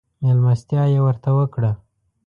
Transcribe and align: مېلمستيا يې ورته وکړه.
مېلمستيا 0.23 0.83
يې 0.93 0.99
ورته 1.05 1.29
وکړه. 1.37 1.71